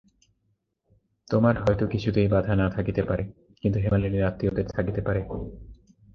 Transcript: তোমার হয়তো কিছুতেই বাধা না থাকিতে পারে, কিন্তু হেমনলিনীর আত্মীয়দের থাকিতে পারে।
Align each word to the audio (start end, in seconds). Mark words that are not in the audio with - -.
তোমার 1.27 1.55
হয়তো 1.63 1.85
কিছুতেই 1.87 2.27
বাধা 2.27 2.53
না 2.55 2.67
থাকিতে 2.69 3.01
পারে, 3.03 3.23
কিন্তু 3.63 3.77
হেমনলিনীর 3.79 4.27
আত্মীয়দের 4.29 4.67
থাকিতে 4.67 5.01
পারে। 5.01 5.21